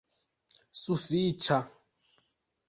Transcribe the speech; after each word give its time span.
sufiĉa 0.79 1.59